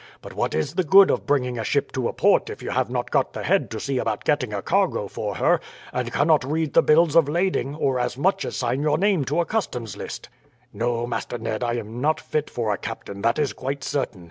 But 0.23 0.33
what 0.33 0.55
is 0.55 0.73
the 0.73 0.83
good 0.83 1.11
of 1.11 1.27
bringing 1.27 1.59
a 1.59 1.63
ship 1.63 1.91
to 1.91 2.07
a 2.07 2.13
port 2.13 2.49
if 2.49 2.63
you 2.63 2.71
have 2.71 2.89
not 2.89 3.11
got 3.11 3.33
the 3.33 3.43
head 3.43 3.69
to 3.69 3.79
see 3.79 3.99
about 3.99 4.23
getting 4.23 4.51
a 4.51 4.63
cargo 4.63 5.07
for 5.07 5.35
her, 5.35 5.59
and 5.93 6.11
cannot 6.11 6.43
read 6.43 6.73
the 6.73 6.81
bills 6.81 7.15
of 7.15 7.29
lading, 7.29 7.75
or 7.75 7.99
as 7.99 8.17
much 8.17 8.43
as 8.43 8.55
sign 8.57 8.81
your 8.81 8.97
name 8.97 9.25
to 9.25 9.41
a 9.41 9.45
customs 9.45 9.95
list. 9.95 10.27
"No, 10.73 11.05
Master 11.05 11.37
Ned, 11.37 11.63
I 11.63 11.75
am 11.75 12.01
not 12.01 12.19
fit 12.19 12.49
for 12.49 12.73
a 12.73 12.79
captain, 12.79 13.21
that 13.21 13.37
is 13.37 13.53
quite 13.53 13.83
certain. 13.83 14.19